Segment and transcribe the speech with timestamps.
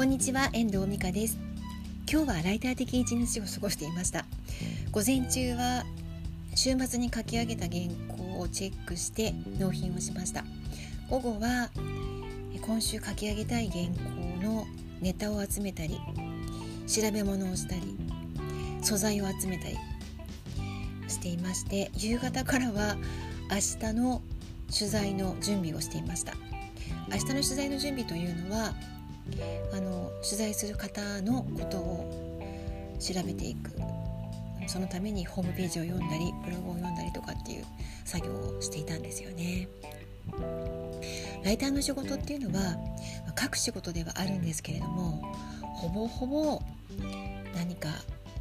[0.00, 1.38] こんにちは遠藤美香です。
[2.10, 4.24] 今日はライター的一日を過ごしていました。
[4.92, 5.84] 午前中は
[6.54, 10.42] 週末に書き上げた原稿をチェックして納品をしました。
[11.10, 11.68] 午後は
[12.62, 14.66] 今週書き上げたい原稿の
[15.02, 16.00] ネタを集めたり
[16.86, 17.82] 調べ物をしたり
[18.80, 19.76] 素材を集めたり
[21.08, 22.96] していまして夕方からは
[23.50, 23.56] 明
[23.90, 24.22] 日の
[24.74, 26.32] 取材の準備をしていました。
[27.10, 28.72] 明日の取材の準備というのは
[29.72, 32.40] あの取材する方のことを
[32.98, 33.72] 調べていく
[34.66, 37.64] そのためにホームページを読んだりブログを読んだりとかっていう
[38.04, 39.68] 作業をしていたんですよね。
[41.44, 42.76] ライターの仕事っていうのは
[43.40, 45.22] 書く仕事ではあるんですけれども
[45.62, 46.60] ほぼほぼ
[47.54, 47.88] 何か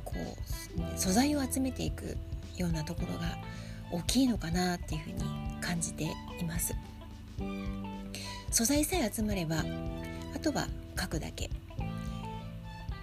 [0.04, 2.18] こう素材を集めていく
[2.58, 3.38] ようなところが
[3.92, 5.24] 大きいのかなっていうふうに
[5.62, 6.04] 感じて
[6.40, 6.76] います
[8.52, 9.64] 素材さえ集まれば
[10.40, 11.50] あとは書くだけ。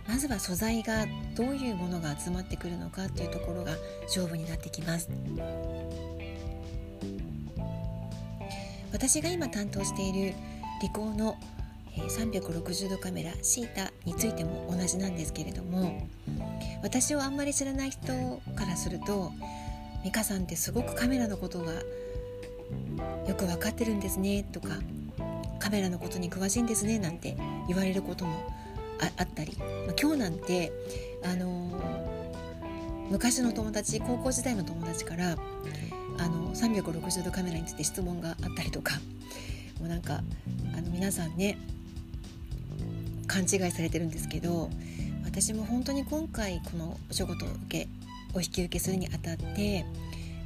[0.08, 3.72] まずは素材がどういうものが集まってくるのかっていうところが
[4.04, 5.10] 勝負になってきます。
[8.90, 10.34] 私が今担当している
[10.80, 11.36] リコーの
[11.96, 16.08] 360度カメラシータについても同じなんですけれども
[16.82, 18.06] 私をあんまり知らない人
[18.54, 19.32] からすると
[20.04, 24.78] 美香さんってすごくカメラのことがよく分かってるんですねとか
[25.66, 27.36] カメラのことに詳しいんですねなんて
[27.66, 28.52] 言われることも
[29.18, 30.70] あったり、ま、今日なんて、
[31.24, 35.32] あのー、昔の友達高校時代の友達から
[36.18, 38.94] あの360度カメラについて質問があったりとか
[39.80, 40.20] もうなんか
[40.76, 41.58] あの皆さんね
[43.26, 44.70] 勘違いされてるんですけど
[45.24, 47.88] 私も本当に今回このお仕事を受け
[48.34, 49.84] お引き受けするにあたって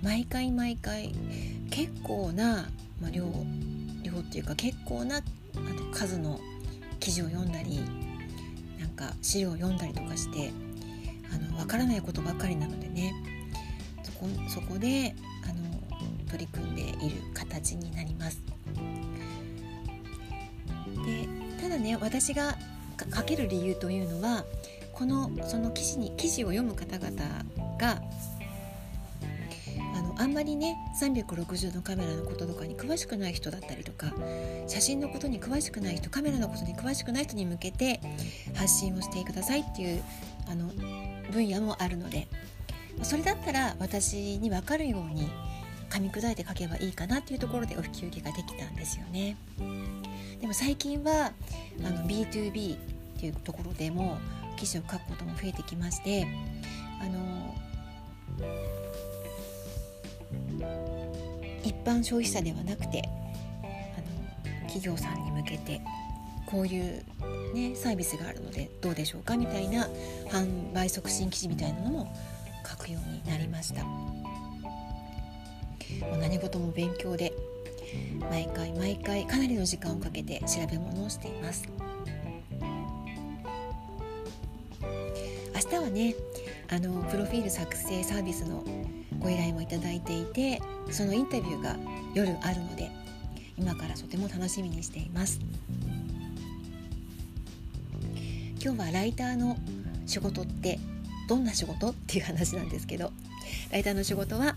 [0.03, 1.13] 毎回毎回
[1.69, 2.71] 結構な、
[3.03, 3.31] まあ、量量
[4.31, 5.21] っていうか結構なあ
[5.59, 6.39] の数の
[7.01, 7.81] 記事を読んだり
[8.79, 10.53] なんか資料を読んだりとかして
[11.35, 13.13] あの分からないことばっかりなのでね
[14.05, 18.41] そこそこであの取り組んでいる形になります。
[21.05, 21.29] で
[21.61, 22.57] ただね私が
[23.13, 24.45] 書ける理由というのは
[24.93, 27.45] このその記事に記事を読む方々
[27.79, 28.01] が
[30.21, 34.13] あんまりね360のカメラのこととかに詳しくない人だったりとか
[34.67, 38.01] 写真のことに詳しくない人カメラのことに詳しくない人に向けて
[38.55, 40.03] 発信をしてくださいっていう
[40.47, 40.67] あの
[41.33, 42.29] 分野もあるので
[43.03, 45.31] それだったら私に分かるように
[45.89, 49.39] 噛み砕いて書けばいいかなっていうところでお引き受けができたんですよね。
[50.39, 51.33] でも最近は
[51.83, 52.79] あの B2B っ
[53.19, 54.19] ていうところでも
[54.59, 56.27] 記事を書くことも増えてきまして
[57.01, 57.55] あの
[61.63, 63.03] 一般消費者ではなくて
[63.63, 65.81] あの企業さんに向けて
[66.47, 67.05] こういう、
[67.55, 69.89] ね、サービスがあるのでどうでしょうかみたいな
[70.29, 72.15] 販売促進記事みたいなのも
[72.69, 73.85] 書くようになりました。
[75.99, 77.33] もう何事も勉強で
[78.31, 81.69] 毎回毎回かなりの時間をかけて調べ物をしています
[85.55, 86.15] 明日はね
[86.71, 88.65] あのプロフィール作成サービスの
[89.21, 90.61] ご依頼もいただいていて
[90.91, 91.77] そのインタビューが
[92.15, 92.91] 夜あるので
[93.59, 95.39] 今からとても楽しみにしています。
[98.63, 99.57] 今日はライターの
[100.07, 100.79] 仕事って
[101.29, 103.13] どんな仕事っていう話なんですけど
[103.71, 104.57] ライターの仕事は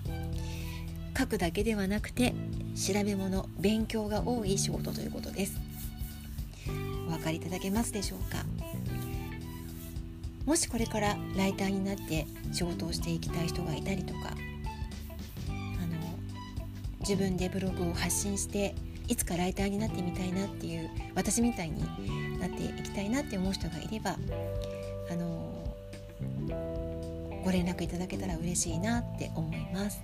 [1.18, 2.34] 書くだけではなくて
[2.76, 5.58] 調べ物勉強が多い仕事ということです。
[7.08, 8.44] お分かりいただけますでしょうか？
[10.46, 14.36] もしこれからライターになって仕事をしていきたい人がいたりとか
[17.08, 18.74] 自分でブログを発信して
[19.08, 21.84] いつかライターになってみたいなっていう私みたいに
[22.40, 24.18] なっていきたいなって思う人がいれば
[25.12, 25.76] あの
[27.44, 30.02] ご連絡いただけたら嬉しいなって思います。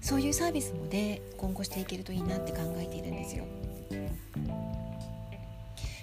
[0.00, 3.44] そういうサービスもね今後していけるといいなって考えているんですよ。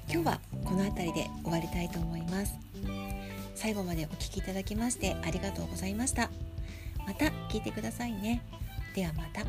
[0.10, 2.54] 今日はこの辺りで終わりたいと思います。
[3.56, 6.30] 最後までお聴きいただきましてありがとうございました。
[7.07, 8.44] また聞いてくださいね。
[8.94, 9.45] ではまた。